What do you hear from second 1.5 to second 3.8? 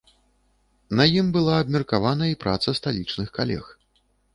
абмеркавана і праца сталічных калег.